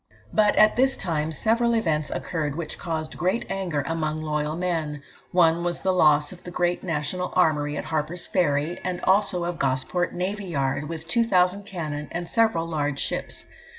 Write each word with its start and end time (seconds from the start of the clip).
But 0.33 0.55
at 0.55 0.75
this 0.77 0.97
time 0.97 1.31
several 1.31 1.75
events 1.75 2.09
occurred 2.09 2.55
which 2.55 2.79
caused 2.79 3.15
great 3.19 3.45
anger 3.51 3.83
among 3.85 4.19
loyal 4.19 4.55
men: 4.55 5.03
one 5.31 5.63
was 5.63 5.81
the 5.81 5.93
loss 5.93 6.31
of 6.31 6.41
the 6.43 6.49
great 6.49 6.81
national 6.83 7.31
armoury 7.35 7.77
at 7.77 7.85
Harper's 7.85 8.25
Ferry, 8.25 8.79
and 8.83 8.99
also 9.03 9.43
of 9.45 9.59
Gosport 9.59 10.11
Navy 10.11 10.45
Yard, 10.45 10.89
with 10.89 11.07
2000 11.07 11.67
cannon 11.67 12.07
and 12.11 12.27
several 12.27 12.65
large 12.65 12.97
ships. 12.99 13.45